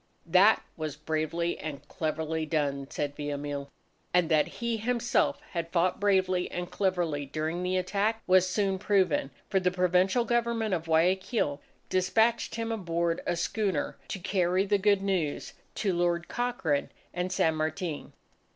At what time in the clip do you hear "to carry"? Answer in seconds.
14.07-14.65